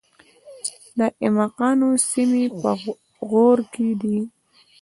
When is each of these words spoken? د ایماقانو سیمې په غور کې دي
د 0.97 0.99
ایماقانو 1.21 1.89
سیمې 2.11 2.45
په 2.61 2.71
غور 3.29 3.59
کې 3.73 3.89
دي 4.01 4.17